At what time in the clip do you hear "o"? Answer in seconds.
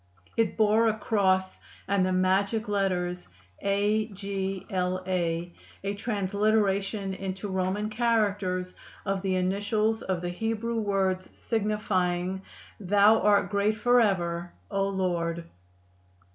14.71-14.89